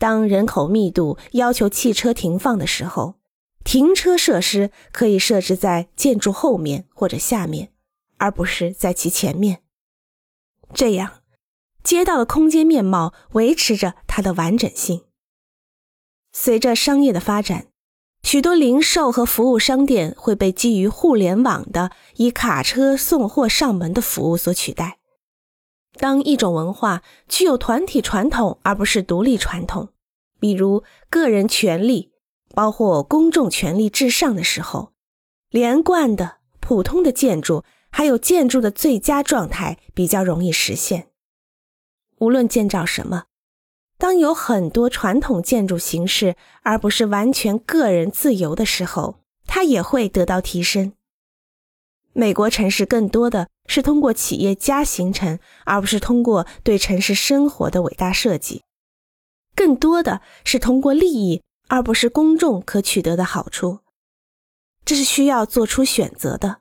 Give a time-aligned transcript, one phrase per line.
[0.00, 3.16] 当人口密度要求汽车停放的时候，
[3.62, 7.70] 停车设施可以设置在建筑后面或者下面，
[8.16, 9.60] 而不是在其前面。
[10.72, 11.20] 这样，
[11.84, 15.02] 街道的空间面貌维持着它的完整性。
[16.32, 17.66] 随着商业的发展，
[18.22, 24.99] 许多零售和服务商店会被基于互联网的以卡车送货上门的服务所取代。
[25.98, 29.90] 当一种文化具有团体传统而不是独立传统，
[30.38, 32.12] 比如个人权利，
[32.54, 34.92] 包括公众权利至上的时候，
[35.50, 41.08] 连贯的普通的建筑还有建筑的最佳状态比较容易实现。
[42.18, 43.24] 无论建造什么，
[43.98, 50.92] 当有很多传统建筑形式而不是完全个人自由的时候，它也会得到提升。
[52.20, 58.60] 美国城市更多的是通过企业家形成，而不是通过对城市生活的伟大设计；
[59.56, 63.78] 更多的是通过利益，而不是公众可取得的好处。
[64.84, 66.59] 这是需要做出选择的。